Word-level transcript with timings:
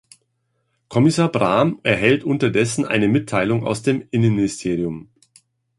Kommissar 0.87 1.31
Brahm 1.31 1.79
erhält 1.83 2.23
unterdessen 2.23 2.85
eine 2.85 3.07
Mitteilung 3.07 3.63
aus 3.63 3.83
dem 3.83 4.03
Innenministerium. 4.09 5.11